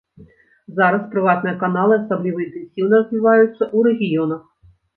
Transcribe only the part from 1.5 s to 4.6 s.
каналы асабліва інтэнсіўна развіваюцца ў рэгіёнах.